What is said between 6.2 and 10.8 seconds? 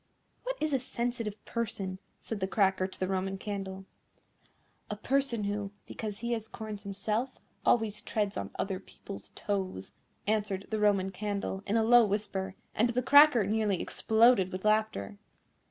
he has corns himself, always treads on other people's toes," answered the